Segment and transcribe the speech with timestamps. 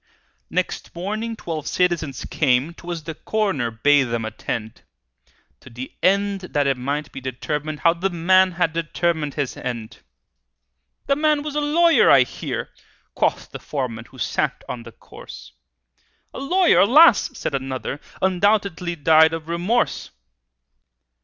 [0.49, 4.81] Next morning twelve citizens came ('Twas the coroner bade them attend),
[5.59, 9.99] To the end that it might be determined How the man had determined his end!
[11.05, 12.71] "The man was a lawyer, I hear,"
[13.13, 15.51] Quoth the foreman who sat on the corse.
[16.33, 16.79] "A lawyer?
[16.79, 20.09] Alas!" said another, "Undoubtedly died of remorse!"